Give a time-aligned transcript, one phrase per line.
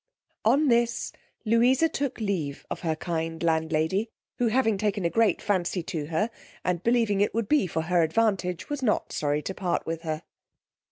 [0.43, 1.11] On this
[1.45, 6.31] Louisa took leave of her kind landlady, who having taken a great fancy to her,
[6.65, 10.23] and believing it would be for her advantage, was not sorry to part with her.